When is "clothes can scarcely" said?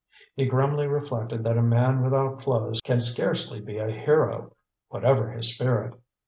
2.39-3.61